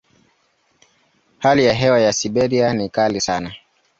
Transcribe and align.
Hali 1.39 1.65
ya 1.65 1.73
hewa 1.73 1.99
ya 2.01 2.13
Siberia 2.13 2.73
ni 2.73 2.89
kali 2.89 3.21
sana. 3.21 3.55